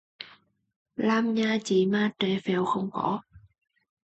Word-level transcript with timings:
Làm 0.95 1.33
nhà 1.33 1.57
chi 1.63 1.85
mà 1.85 2.11
tre 2.19 2.39
pheo 2.43 2.65
không 2.65 2.89
có 2.91 3.21